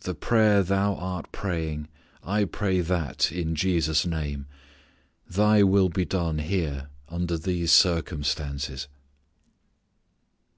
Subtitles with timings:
[0.00, 1.88] The prayer Thou art praying,
[2.22, 4.44] I pray that, in Jesus' name.
[5.26, 8.88] Thy will be done here under these circumstances."